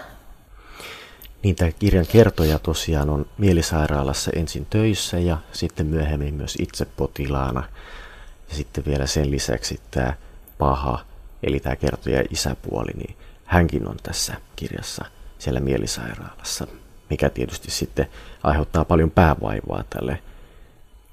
[1.43, 7.63] Niin, tämä kirjan kertoja tosiaan on mielisairaalassa ensin töissä ja sitten myöhemmin myös itse potilaana.
[8.49, 10.13] Ja sitten vielä sen lisäksi tämä
[10.57, 11.05] paha
[11.43, 15.05] eli tämä kertoja isäpuoli, niin hänkin on tässä kirjassa
[15.39, 16.67] siellä mielisairaalassa,
[17.09, 18.07] mikä tietysti sitten
[18.43, 20.19] aiheuttaa paljon päävaivaa tälle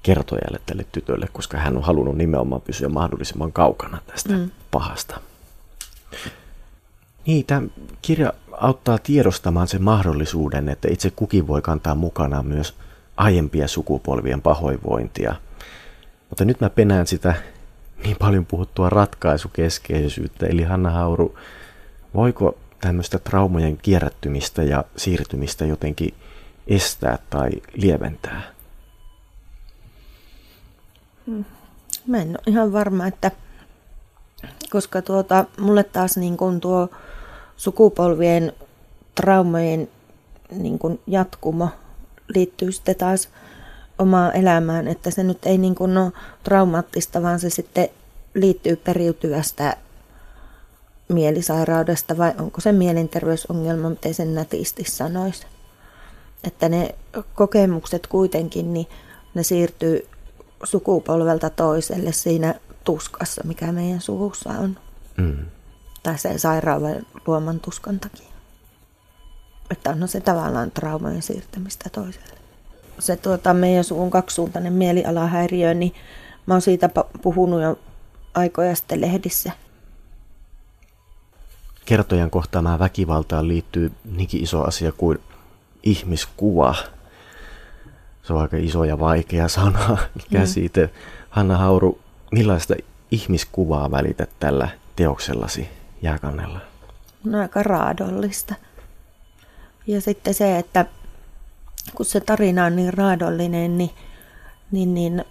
[0.02, 4.50] kertojalle tälle tytölle, koska hän on halunnut nimenomaan pysyä mahdollisimman kaukana tästä mm.
[4.70, 5.20] pahasta.
[7.26, 7.62] Niin, tämä
[8.02, 12.74] kirja auttaa tiedostamaan sen mahdollisuuden, että itse kukin voi kantaa mukana myös
[13.16, 15.34] aiempia sukupolvien pahoinvointia.
[16.28, 17.34] Mutta nyt mä penään sitä
[18.04, 20.46] niin paljon puhuttua ratkaisukeskeisyyttä.
[20.46, 21.38] Eli Hanna Hauru,
[22.14, 26.14] voiko tämmöistä traumojen kierrättymistä ja siirtymistä jotenkin
[26.66, 28.42] estää tai lieventää?
[32.06, 33.30] Mä en ole ihan varma, että
[34.70, 36.88] koska tuota, mulle taas niin kun tuo
[37.56, 38.52] sukupolvien
[39.14, 39.88] traumojen
[40.50, 41.68] niin kun jatkumo
[42.34, 43.28] liittyy sitten taas
[43.98, 47.88] omaan elämään, että se nyt ei niin kuin ole traumaattista, vaan se sitten
[48.34, 49.76] liittyy periytyvästä
[51.12, 55.46] mielisairaudesta vai onko se mielenterveysongelma, miten sen nätisti sanoisi.
[56.44, 56.94] Että ne
[57.34, 58.86] kokemukset kuitenkin, niin
[59.34, 60.08] ne siirtyy
[60.64, 64.78] sukupolvelta toiselle siinä tuskassa, mikä meidän suvussa on.
[65.16, 65.46] Mm.
[66.02, 68.30] Tai se sairauden luoman tuskan takia.
[69.70, 72.34] Että on se tavallaan traumojen siirtämistä toiselle.
[72.98, 75.94] Se tuota, meidän suvun kaksisuuntainen mielialahäiriö, niin
[76.46, 76.90] mä oon siitä
[77.22, 77.78] puhunut jo
[78.34, 79.52] aikoja sitten lehdissä.
[81.86, 85.18] Kertojan kohtaamaan väkivaltaan liittyy niinkin iso asia kuin
[85.82, 86.74] ihmiskuva.
[88.22, 89.98] Se on aika iso ja vaikea sana,
[90.32, 90.86] käsite.
[90.86, 90.92] Mm.
[91.30, 91.98] Hanna Hauru,
[92.32, 92.74] millaista
[93.10, 95.68] ihmiskuvaa välität tällä teoksellasi
[96.02, 96.60] jääkannella?
[97.24, 98.54] No aika raadollista.
[99.86, 100.86] Ja sitten se, että
[101.94, 103.90] kun se tarina on niin raadollinen, niin,
[104.70, 105.24] niin, niin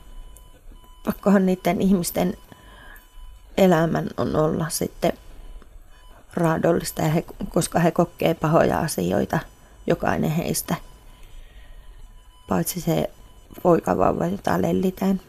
[1.06, 2.38] pakkohan niiden ihmisten
[3.58, 5.14] elämän on olla sitten
[6.34, 9.40] raadollista, ja he, koska he kokee pahoja asioita,
[9.88, 10.76] jokainen heistä,
[12.48, 13.10] paitsi se
[13.64, 15.22] poikavauva, jota lellitään.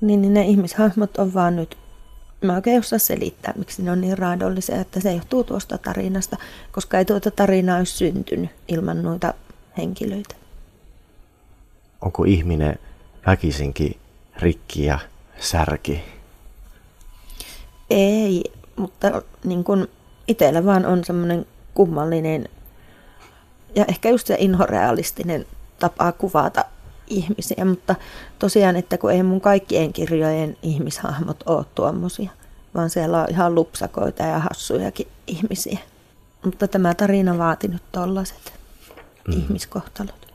[0.00, 1.78] Niin, niin ne ihmishahmot on vaan nyt
[2.44, 6.36] mä oikein osaa selittää, miksi ne on niin raadollisia, että se johtuu tuosta tarinasta,
[6.72, 9.34] koska ei tuota tarinaa olisi syntynyt ilman noita
[9.78, 10.34] henkilöitä.
[12.00, 12.78] Onko ihminen
[13.26, 13.96] väkisinkin
[14.36, 14.98] rikki ja
[15.40, 16.04] särki?
[17.90, 18.44] Ei,
[18.76, 19.88] mutta niin kun
[20.28, 22.48] itsellä vaan on semmoinen kummallinen
[23.74, 25.46] ja ehkä just se inhorealistinen
[25.78, 26.64] tapa kuvata
[27.06, 27.94] ihmisiä, mutta
[28.38, 32.30] tosiaan, että kun ei mun kaikkien kirjojen ihmishahmot ole tuommoisia,
[32.74, 35.78] vaan siellä on ihan lupsakoita ja hassujakin ihmisiä.
[36.44, 38.52] Mutta tämä tarina vaati nyt tollaset
[39.28, 39.34] mm.
[39.34, 40.26] ihmiskohtalot.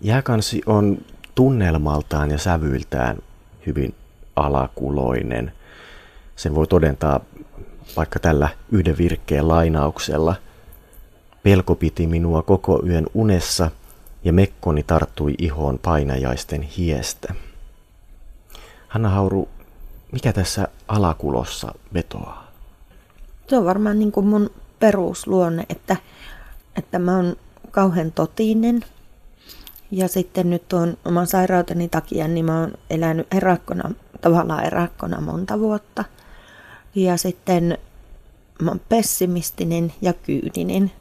[0.00, 0.98] Jääkansi on
[1.34, 3.18] tunnelmaltaan ja sävyiltään
[3.66, 3.94] hyvin
[4.36, 5.52] alakuloinen.
[6.36, 7.20] Sen voi todentaa
[7.96, 10.34] vaikka tällä yhden virkkeen lainauksella.
[11.42, 13.70] Pelko piti minua koko yön unessa–
[14.26, 17.34] ja mekkoni tarttui ihoon painajaisten hiestä.
[18.88, 19.48] Hanna Hauru,
[20.12, 22.52] mikä tässä alakulossa vetoaa?
[23.48, 25.96] Se on varmaan niin kuin mun perusluonne, että,
[26.76, 27.36] että mä oon
[27.70, 28.84] kauhean totinen.
[29.90, 35.58] Ja sitten nyt tuon oman sairauteni takia, niin mä oon elänyt erakkona, tavallaan erakkona monta
[35.58, 36.04] vuotta.
[36.96, 37.78] Ja sitten
[38.62, 40.92] mä oon pessimistinen ja kyyninen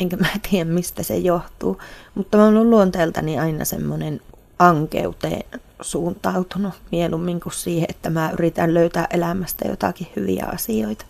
[0.00, 1.80] enkä mä tiedä mistä se johtuu.
[2.14, 4.20] Mutta mä oon luonteeltani aina semmoinen
[4.58, 11.04] ankeuteen suuntautunut mieluummin kuin siihen, että mä yritän löytää elämästä jotakin hyviä asioita.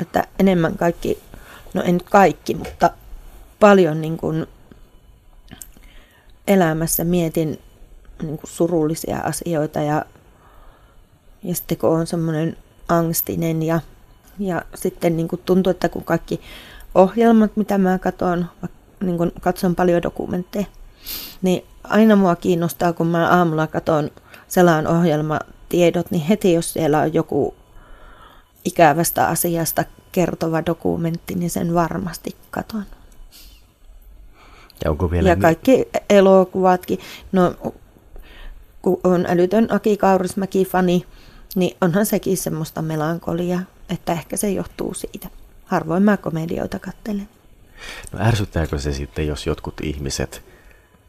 [0.00, 1.18] Että enemmän kaikki,
[1.74, 2.90] no en kaikki, mutta
[3.60, 4.46] paljon niin kuin
[6.46, 7.58] elämässä mietin
[8.22, 10.04] niin kuin surullisia asioita ja,
[11.42, 12.56] ja sitten kun on semmoinen
[12.88, 13.80] angstinen ja,
[14.38, 16.40] ja sitten niin kuin tuntuu, että kun kaikki
[16.94, 18.46] ohjelmat, mitä mä katson,
[19.00, 20.66] niin kun katson paljon dokumentteja,
[21.42, 24.10] niin aina mua kiinnostaa, kun mä aamulla katson
[24.48, 27.54] selaan ohjelmatiedot, niin heti jos siellä on joku
[28.64, 32.84] ikävästä asiasta kertova dokumentti, niin sen varmasti katon.
[34.84, 36.98] Ja, onko vielä ja kaikki elokuvatkin.
[37.32, 37.54] No,
[38.82, 41.06] kun on älytön Aki Kaurismäki-fani,
[41.58, 45.28] niin onhan sekin semmoista melankolia, että ehkä se johtuu siitä
[45.64, 47.28] harvoin mä komedioita kattelen.
[48.12, 50.42] No ärsyttääkö se sitten, jos jotkut ihmiset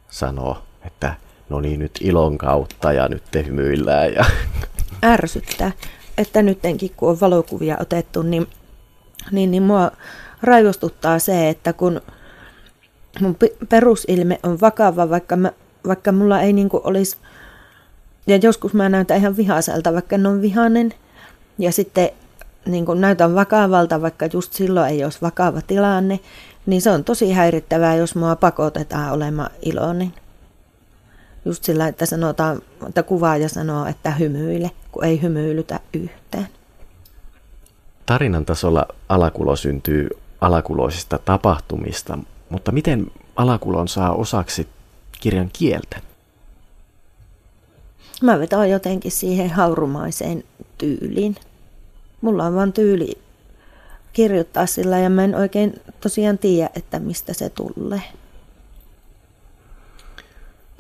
[0.10, 1.16] sanoo, että
[1.50, 4.14] no niin nyt ilon kautta ja nyt te hymyillään?
[4.14, 4.26] Ja...
[5.04, 5.72] Ärsyttää,
[6.18, 8.48] että nytkin kun on valokuvia otettu, niin,
[9.32, 9.92] niin, niin mua
[10.42, 12.02] raivostuttaa se, että kun
[13.22, 13.38] mun
[13.70, 15.52] perusilme on vakava, vaikka, mä,
[15.88, 17.18] vaikka mulla ei niinku olisi,
[18.30, 20.94] ja joskus mä näytän ihan vihaiselta, vaikka en ole vihainen,
[21.58, 22.10] ja sitten
[22.66, 26.20] niin kun näytän vakavalta, vaikka just silloin ei olisi vakava tilanne,
[26.66, 30.14] niin se on tosi häirittävää, jos mua pakotetaan olemaan iloinen.
[31.46, 36.48] Just sillä, että sanotaan, että kuvaaja sanoo, että hymyile, kun ei hymyilytä yhtään.
[38.06, 40.10] Tarinan tasolla alakulo syntyy
[40.42, 42.18] alakuloisista tapahtumista,
[42.50, 44.68] mutta miten alakulon saa osaksi
[45.22, 46.09] kirjan kieltä?
[48.22, 50.44] Mä vetoan jotenkin siihen haurumaiseen
[50.78, 51.36] tyyliin.
[52.22, 53.18] Mulla on vaan tyyli
[54.14, 58.02] kirjoittaa sillä ja mä en oikein tosiaan tiedä, että mistä se tulee.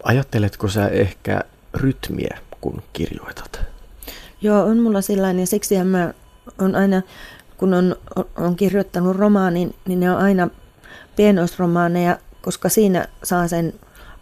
[0.03, 1.41] Ajatteletko sä ehkä
[1.73, 3.61] rytmiä, kun kirjoitat?
[4.41, 6.13] Joo, on mulla sellainen ja siksi mä
[6.57, 7.01] on aina,
[7.57, 7.95] kun on,
[8.37, 10.49] on kirjoittanut romaanin, niin ne on aina
[11.15, 13.73] pienoisromaaneja, koska siinä saa sen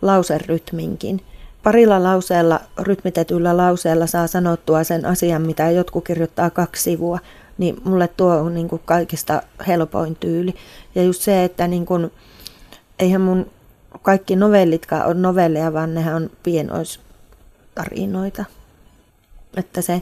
[0.01, 1.21] lauserytminkin.
[1.67, 7.19] Parilla lauseella, rytmitetyllä lauseella saa sanottua sen asian, mitä jotkut kirjoittaa kaksi sivua,
[7.58, 10.56] niin mulle tuo on niin kuin kaikista helpoin tyyli.
[10.95, 12.12] Ja just se, että niin kuin,
[12.99, 13.51] eihän mun
[14.01, 18.45] kaikki novellitkaan ole novelleja, vaan nehän on pienoistarinoita.
[19.58, 20.01] Että, se,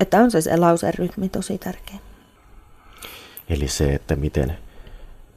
[0.00, 1.98] että on se, se lauserytmi tosi tärkeä.
[3.48, 4.58] Eli se, että miten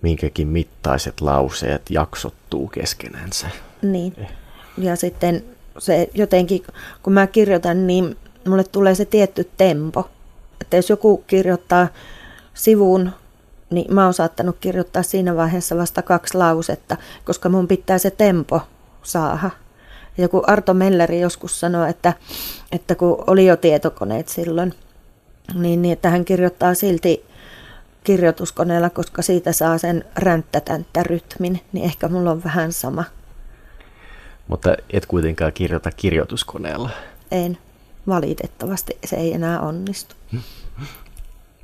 [0.02, 3.48] minkäkin mittaiset lauseet jaksottuu keskenänsä.
[3.82, 4.14] Niin.
[4.18, 4.43] Eh.
[4.78, 5.44] Ja sitten
[5.78, 6.64] se jotenkin,
[7.04, 10.10] kun mä kirjoitan, niin mulle tulee se tietty tempo.
[10.62, 11.88] Että jos joku kirjoittaa
[12.54, 13.12] sivuun,
[13.70, 18.62] niin mä oon saattanut kirjoittaa siinä vaiheessa vasta kaksi lausetta, koska mun pitää se tempo
[19.04, 19.50] saada.
[20.18, 22.14] Joku Arto Melleri joskus sanoi, että,
[22.72, 24.74] että kun oli jo tietokoneet silloin,
[25.54, 27.26] niin, niin että hän kirjoittaa silti
[28.04, 33.04] kirjoituskoneella, koska siitä saa sen ränttätäntä rytmin, niin ehkä mulla on vähän sama.
[34.48, 36.90] Mutta et kuitenkaan kirjoita kirjoituskoneella.
[37.32, 37.58] En.
[38.08, 40.16] Valitettavasti se ei enää onnistu.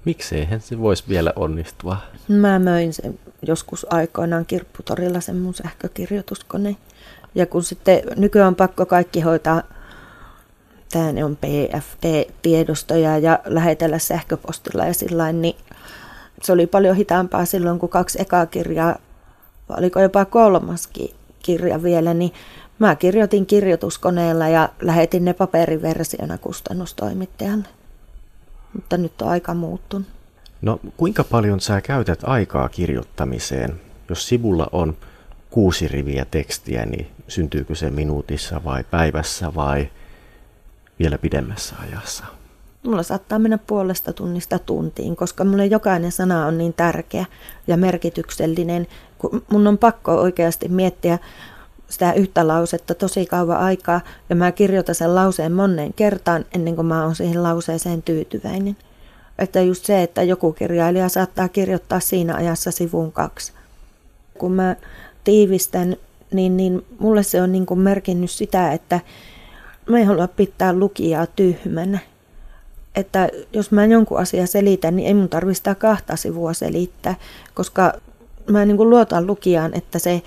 [0.05, 1.97] Mikseihän se voisi vielä onnistua?
[2.27, 6.75] Mä möin sen joskus aikoinaan kirpputorilla sen mun sähkökirjoituskone.
[7.35, 9.63] Ja kun sitten nykyään on pakko kaikki hoitaa,
[10.91, 15.55] tämä on PFT-tiedostoja ja lähetellä sähköpostilla ja sillä niin
[16.41, 18.95] se oli paljon hitaampaa silloin, kun kaksi ekaa kirjaa,
[19.69, 22.33] oliko jopa kolmaskin kirja vielä, niin
[22.79, 27.67] mä kirjoitin kirjoituskoneella ja lähetin ne paperiversiona kustannustoimittajalle.
[28.73, 30.07] Mutta nyt on aika muuttunut.
[30.61, 33.81] No kuinka paljon sä käytät aikaa kirjoittamiseen?
[34.09, 34.97] Jos sivulla on
[35.49, 39.89] kuusi riviä tekstiä, niin syntyykö se minuutissa vai päivässä vai
[40.99, 42.25] vielä pidemmässä ajassa?
[42.83, 47.25] Mulla saattaa mennä puolesta tunnista tuntiin, koska mulle jokainen sana on niin tärkeä
[47.67, 48.87] ja merkityksellinen.
[49.17, 51.19] Kun mun on pakko oikeasti miettiä
[51.89, 56.85] sitä yhtä lausetta tosi kauan aikaa ja mä kirjoitan sen lauseen moneen kertaan ennen kuin
[56.85, 58.77] mä oon siihen lauseeseen tyytyväinen.
[59.39, 63.53] Että just se, että joku kirjailija saattaa kirjoittaa siinä ajassa sivun kaksi.
[64.37, 64.75] Kun mä
[65.23, 65.95] tiivistän,
[66.33, 68.99] niin, niin mulle se on niin kuin merkinnyt sitä, että
[69.89, 71.99] mä en halua pitää lukijaa tyhmänä
[72.95, 77.15] että jos mä jonkun asian selitän, niin ei mun tarvitse kahta sivua selittää,
[77.53, 77.93] koska
[78.47, 80.21] mä niin kuin luotan lukijaan, että se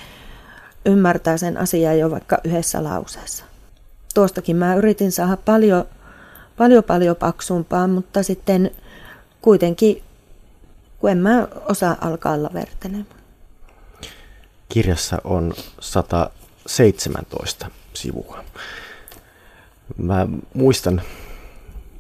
[0.85, 3.45] ymmärtää sen asian jo vaikka yhdessä lauseessa.
[4.15, 5.85] Tuostakin mä yritin saada paljon,
[6.57, 8.71] paljon, paljon paksumpaa, mutta sitten
[9.43, 10.03] kuitenkin,
[10.99, 13.07] kun en mä osaa alkaa olla vertelemään.
[14.69, 18.45] Kirjassa on 117 sivua.
[19.97, 21.03] Mä muistan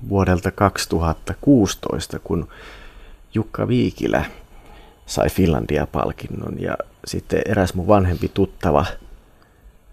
[0.08, 2.48] vuodelta 2016, kun
[3.34, 4.24] Jukka Viikilä
[5.06, 8.86] sai Finlandia-palkinnon ja sitten eräs mun vanhempi tuttava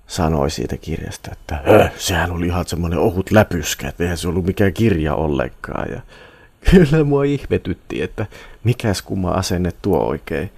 [0.07, 4.73] sanoi siitä kirjasta, että sehän oli ihan semmoinen ohut läpyskä, että eihän se ollut mikään
[4.73, 5.91] kirja ollenkaan.
[5.91, 6.01] Ja
[6.71, 8.25] kyllä mua ihmetytti, että
[8.63, 10.51] mikäs kumma asenne tuo oikein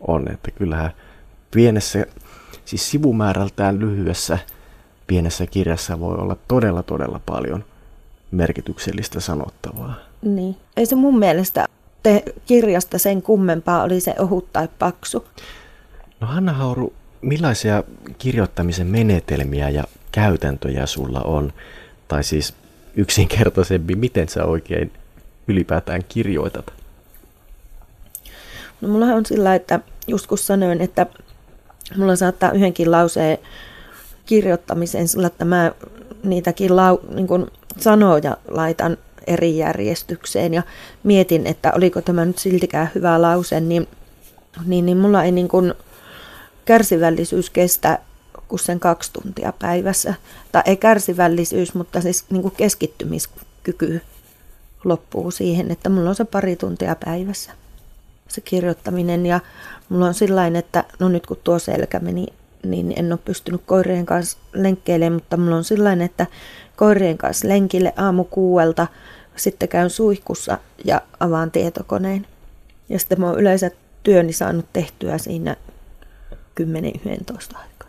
[0.00, 0.90] on, että kyllähän
[1.50, 2.06] pienessä,
[2.64, 4.38] siis sivumäärältään lyhyessä
[5.06, 7.64] pienessä kirjassa voi olla todella todella paljon–
[8.30, 9.94] merkityksellistä sanottavaa.
[10.22, 10.56] Niin.
[10.76, 11.66] Ei se mun mielestä
[12.02, 15.26] te kirjasta sen kummempaa oli se ohut tai paksu.
[16.20, 17.84] No Hanna Hauru, millaisia
[18.18, 21.52] kirjoittamisen menetelmiä ja käytäntöjä sulla on?
[22.08, 22.54] Tai siis
[22.96, 24.92] yksinkertaisempi, miten sä oikein
[25.48, 26.72] ylipäätään kirjoitat?
[28.80, 31.06] No mulla on sillä, että just kun sanoin, että
[31.96, 33.38] mulla saattaa yhdenkin lauseen
[34.26, 35.72] kirjoittamisen sillä, että mä
[36.24, 37.46] niitäkin lau, niin
[37.78, 38.96] sanoja laitan
[39.28, 40.62] eri järjestykseen ja
[41.02, 43.88] mietin, että oliko tämä nyt siltikään hyvä lause, niin,
[44.66, 45.74] niin, niin mulla ei niin kuin
[46.64, 47.98] kärsivällisyys kestä
[48.48, 50.14] kuin sen kaksi tuntia päivässä.
[50.52, 54.00] Tai ei kärsivällisyys, mutta siis niin kuin keskittymiskyky
[54.84, 57.52] loppuu siihen, että mulla on se pari tuntia päivässä
[58.28, 59.40] se kirjoittaminen ja
[59.88, 62.26] mulla on sillain, että no nyt kun tuo selkä meni,
[62.64, 66.26] niin en ole pystynyt koirien kanssa lenkkeilemään, mutta mulla on sillain, että
[66.76, 68.86] koirien kanssa lenkille aamu kuuelta,
[69.38, 72.26] sitten käyn suihkussa ja avaan tietokoneen.
[72.88, 73.70] Ja sitten mä oon yleensä
[74.02, 75.56] työni saanut tehtyä siinä
[76.60, 77.88] 10-11 aikaa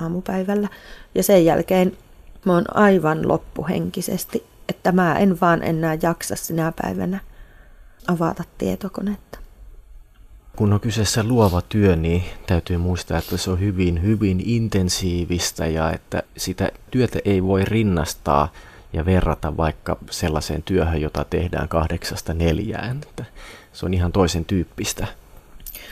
[0.00, 0.68] aamupäivällä.
[1.14, 1.96] Ja sen jälkeen
[2.44, 7.20] mä oon aivan loppuhenkisesti, että mä en vaan enää jaksa sinä päivänä
[8.06, 9.38] avata tietokonetta.
[10.56, 15.92] Kun on kyseessä luova työ, niin täytyy muistaa, että se on hyvin, hyvin intensiivistä ja
[15.92, 18.52] että sitä työtä ei voi rinnastaa
[18.92, 23.00] ja verrata vaikka sellaiseen työhön, jota tehdään kahdeksasta neljään.
[23.02, 23.24] Että
[23.72, 25.06] se on ihan toisen tyyppistä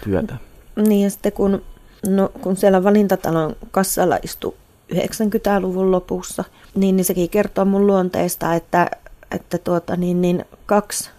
[0.04, 0.36] työtä.
[0.76, 1.62] Niin ja sitten kun,
[2.08, 4.54] no, kun siellä valintatalon kassalla istui
[4.94, 8.90] 90-luvun lopussa, niin, niin sekin kertoo mun luonteesta, että,
[9.30, 11.10] että tuota, niin, niin kaksi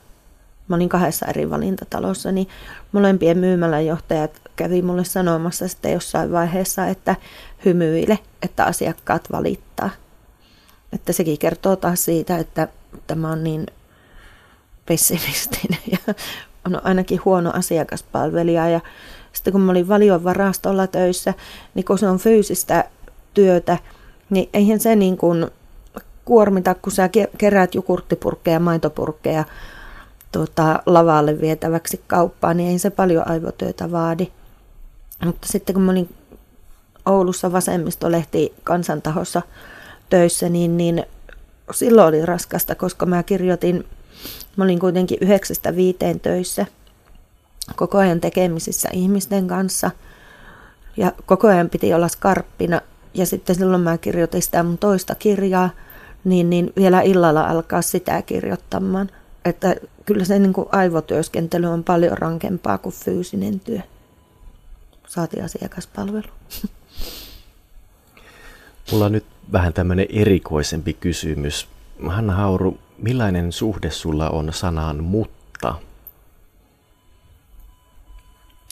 [0.68, 2.48] mä olin kahdessa eri valintatalossa, niin
[2.92, 7.16] molempien myymäläjohtajat kävi mulle sanomassa sitten jossain vaiheessa, että
[7.66, 9.90] hymyile, että asiakkaat valittaa.
[10.94, 12.68] Että sekin kertoo taas siitä, että
[13.08, 13.68] tämä on niin
[14.86, 16.14] pessimistinen ja
[16.66, 18.70] on ainakin huono asiakaspalvelija.
[18.70, 18.80] Ja
[19.34, 21.34] sitten kun mä olin valion varastolla töissä,
[21.76, 22.84] niin kun se on fyysistä
[23.34, 23.78] työtä,
[24.30, 25.48] niin eihän se niin kuin
[26.26, 29.44] kuormita, kun sä keräät jukurttipurkkeja, maitopurkkeja
[30.32, 34.28] tuota, lavalle vietäväksi kauppaan, niin ei se paljon aivotyötä vaadi.
[35.26, 36.16] Mutta sitten kun mä olin
[37.06, 39.42] Oulussa vasemmistolehti kansantahossa
[40.10, 41.06] töissä, niin, niin
[41.72, 43.86] silloin oli raskasta, koska mä kirjoitin,
[44.56, 46.66] mä olin kuitenkin yhdeksästä viiteen töissä,
[47.76, 49.92] koko ajan tekemisissä ihmisten kanssa
[50.98, 52.82] ja koko ajan piti olla skarppina.
[53.14, 55.70] Ja sitten silloin mä kirjoitin sitä mun toista kirjaa,
[56.24, 59.10] niin, niin vielä illalla alkaa sitä kirjoittamaan.
[59.46, 63.80] Että kyllä se niin kuin aivotyöskentely on paljon rankempaa kuin fyysinen työ.
[65.08, 66.28] Saati asiakaspalvelu.
[68.92, 71.68] Mulla on nyt vähän tämmöinen erikoisempi kysymys.
[72.08, 75.76] Hanna Hauru, millainen suhde sulla on sanaan mutta?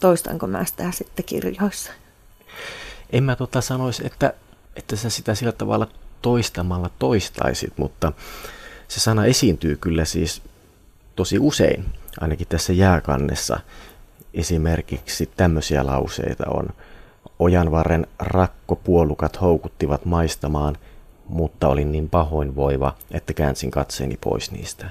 [0.02, 1.92] Toistanko mä sitä sitten kirjoissa?
[3.10, 4.34] En mä tota sanoisi, että,
[4.76, 5.88] että sä sitä sillä tavalla
[6.22, 8.14] toistamalla toistaisit, mutta
[8.88, 10.42] se sana esiintyy kyllä siis
[11.16, 11.86] tosi usein,
[12.22, 13.60] ainakin tässä jääkannessa.
[14.34, 16.70] Esimerkiksi tämmöisiä lauseita on.
[17.40, 20.78] Ojanvarren rakkopuolukat houkuttivat maistamaan,
[21.30, 24.90] mutta olin niin pahoinvoiva, että käänsin katseeni pois niistä.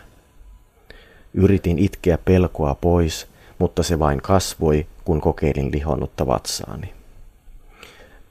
[1.35, 3.27] Yritin itkeä pelkoa pois,
[3.59, 6.93] mutta se vain kasvoi, kun kokeilin lihonnutta vatsaani.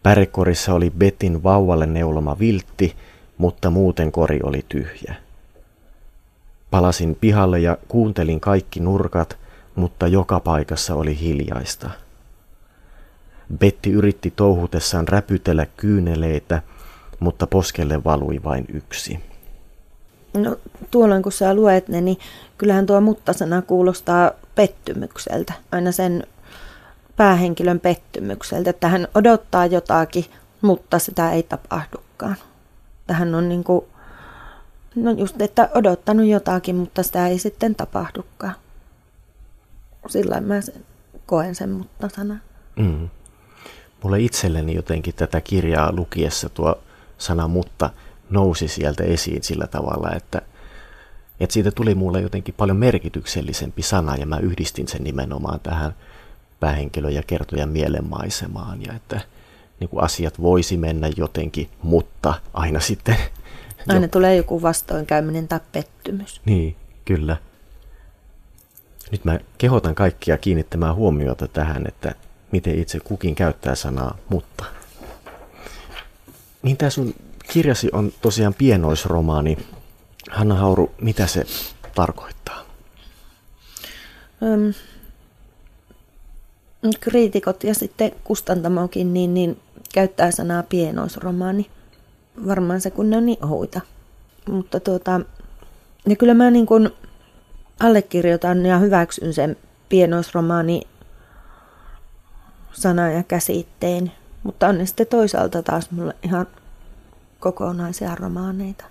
[0.03, 2.95] Pärekorissa oli Betin vauvalle neuloma viltti,
[3.37, 5.15] mutta muuten kori oli tyhjä.
[6.71, 9.37] Palasin pihalle ja kuuntelin kaikki nurkat,
[9.75, 11.89] mutta joka paikassa oli hiljaista.
[13.57, 16.61] Betti yritti touhutessaan räpytellä kyyneleitä,
[17.19, 19.19] mutta poskelle valui vain yksi.
[20.33, 20.57] No
[20.91, 22.17] tuolloin kun sä luet ne, niin
[22.57, 25.53] kyllähän tuo mutta-sana kuulostaa pettymykseltä.
[25.71, 26.23] Aina sen
[27.15, 30.25] päähenkilön pettymykseltä, että hän odottaa jotakin,
[30.61, 32.35] mutta sitä ei tapahdukaan.
[33.07, 33.85] Tähän on niin kuin
[34.95, 38.55] No just, että odottanut jotakin, mutta sitä ei sitten tapahdukaan.
[40.07, 40.85] Sillä mä sen,
[41.25, 42.37] koen sen mutta sana.
[42.75, 43.09] Mm.
[44.05, 46.79] Mulle itselleni jotenkin tätä kirjaa lukiessa tuo
[47.17, 47.89] sana mutta
[48.29, 50.41] nousi sieltä esiin sillä tavalla, että,
[51.39, 55.95] että siitä tuli mulle jotenkin paljon merkityksellisempi sana ja mä yhdistin sen nimenomaan tähän
[56.59, 59.21] päähenkilön ja kertojan mielenmaisemaan ja että
[59.79, 63.17] niin kuin asiat voisi mennä jotenkin, mutta aina sitten
[63.87, 66.41] Aina tulee joku vastoinkäyminen tai pettymys.
[66.45, 67.37] Niin, kyllä.
[69.11, 72.15] Nyt mä kehotan kaikkia kiinnittämään huomiota tähän, että
[72.55, 74.65] miten itse kukin käyttää sanaa mutta.
[76.63, 77.13] Niin tämä sun
[77.53, 79.57] kirjasi on tosiaan pienoisromaani.
[80.31, 81.45] Hanna Hauru, mitä se
[81.95, 82.65] tarkoittaa?
[84.43, 84.73] Öm,
[86.99, 89.59] kriitikot ja sitten kustantamokin niin, niin
[89.93, 91.69] käyttää sanaa pienoisromaani
[92.47, 93.81] varmaan se, kun ne on niin ohuita.
[94.49, 95.21] Mutta tuota,
[96.09, 96.89] ja kyllä mä niin kuin
[97.79, 99.57] allekirjoitan ja hyväksyn sen
[99.89, 100.81] pienoisromaani
[102.75, 104.11] sana ja käsitteen,
[104.43, 106.47] mutta on ne sitten toisaalta taas mulle ihan
[107.39, 108.85] kokonaisia romaaneita.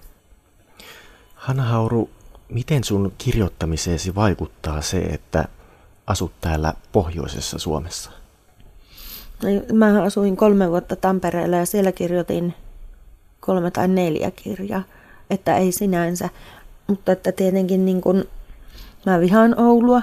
[1.34, 2.10] Hanna Hauru,
[2.48, 5.48] miten sun kirjoittamiseesi vaikuttaa se, että
[6.06, 8.10] asut täällä pohjoisessa Suomessa?
[9.42, 12.54] No, mä asuin kolme vuotta Tampereella ja siellä kirjoitin
[13.40, 14.82] kolme tai neljä kirjaa,
[15.30, 16.28] että ei sinänsä,
[16.86, 18.24] mutta että tietenkin niin kun,
[19.06, 20.02] mä vihaan Oulua.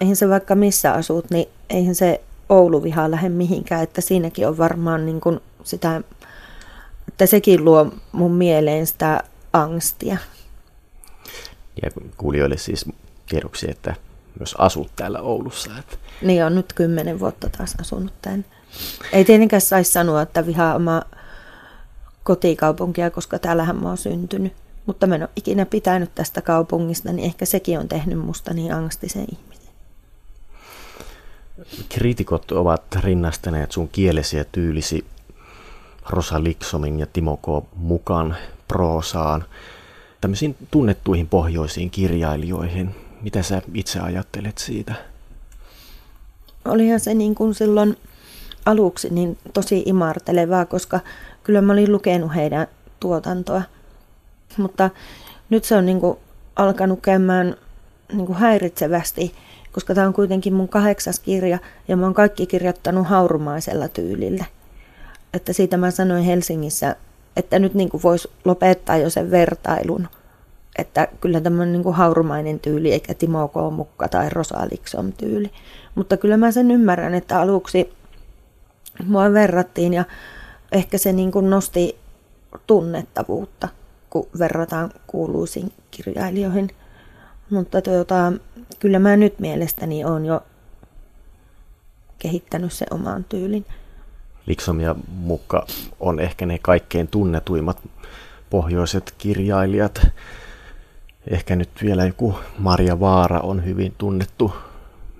[0.00, 2.20] Eihän se vaikka missä asut, niin eihän se
[2.50, 6.02] Oulu vihaa lähde mihinkään, että siinäkin on varmaan niin kun sitä,
[7.08, 10.16] että sekin luo mun mieleen sitä angstia.
[11.82, 12.84] Ja kuulijoille siis
[13.28, 13.94] tiedoksi, että
[14.38, 15.70] myös asut täällä Oulussa.
[15.78, 15.96] Että...
[16.22, 18.44] Niin on nyt kymmenen vuotta taas asunut tänne.
[19.12, 21.02] Ei tietenkään saisi sanoa, että vihaa oma
[22.22, 24.52] kotikaupunkia, koska täällähän mä oon syntynyt.
[24.86, 28.74] Mutta mä en ole ikinä pitänyt tästä kaupungista, niin ehkä sekin on tehnyt musta niin
[28.74, 29.49] angstisen ihmisen.
[31.88, 35.04] Kriitikot ovat rinnastaneet sun kielesi ja tyylisi
[36.08, 37.66] Rosa Liksomin ja Timo K.
[37.76, 38.36] mukaan
[38.68, 39.44] proosaan
[40.20, 42.94] tämmöisiin tunnettuihin pohjoisiin kirjailijoihin.
[43.20, 44.94] Mitä sä itse ajattelet siitä?
[46.64, 47.96] Olihan se niin kuin silloin
[48.66, 51.00] aluksi niin tosi imartelevaa, koska
[51.44, 52.66] kyllä mä olin lukenut heidän
[53.00, 53.62] tuotantoa.
[54.56, 54.90] Mutta
[55.50, 56.18] nyt se on niin kuin
[56.56, 57.56] alkanut käymään
[58.12, 59.34] niin kuin häiritsevästi,
[59.72, 61.58] koska tämä on kuitenkin mun kahdeksas kirja
[61.88, 64.44] ja mä oon kaikki kirjoittanut haurumaisella tyylillä.
[65.34, 66.96] Että siitä mä sanoin Helsingissä,
[67.36, 70.08] että nyt niin kuin voisi lopettaa jo sen vertailun.
[70.78, 73.54] Että kyllä tämmöinen niin kuin haurumainen tyyli, eikä Timo K.
[73.72, 75.50] Mukka tai Rosa Liksom tyyli.
[75.94, 77.92] Mutta kyllä mä sen ymmärrän, että aluksi
[79.04, 80.04] mua verrattiin ja
[80.72, 81.98] ehkä se niin kuin nosti
[82.66, 83.68] tunnettavuutta,
[84.10, 86.70] kun verrataan kuuluisiin kirjailijoihin.
[87.50, 88.32] Mutta tuota,
[88.78, 90.42] kyllä mä nyt mielestäni on jo
[92.18, 93.66] kehittänyt se oman tyylin.
[94.46, 95.66] Liksom ja Mukka
[96.00, 97.78] on ehkä ne kaikkein tunnetuimmat
[98.50, 100.06] pohjoiset kirjailijat.
[101.30, 104.52] Ehkä nyt vielä joku Maria Vaara on hyvin tunnettu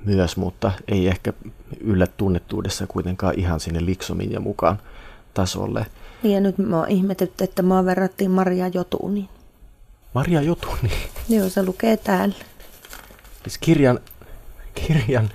[0.04, 1.32] myös, mutta ei ehkä
[1.80, 4.78] yllä tunnettuudessa kuitenkaan ihan sinne Liksomin ja mukaan
[5.34, 5.86] tasolle.
[6.22, 9.28] Niin ja nyt mä oon ihmetetty, että mä verrattiin Maria Jotuniin.
[10.14, 10.90] Maria Jotuni?
[11.28, 12.34] Joo, se lukee täällä.
[13.42, 14.00] Siis kirjan,
[14.74, 15.30] kirjan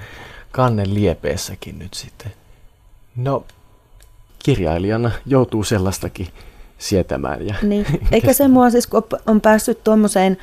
[0.51, 2.31] kannen liepeessäkin nyt sitten.
[3.15, 3.45] No,
[4.43, 6.27] kirjailijana joutuu sellaistakin
[6.77, 7.47] sietämään.
[7.47, 7.85] Ja niin.
[8.11, 10.37] Eikä se mua siis, kun on päässyt tuommoiseen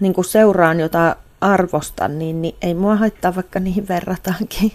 [0.00, 4.72] niin seuraan, jota arvostan, niin, niin ei mua haittaa, vaikka niihin verrataankin.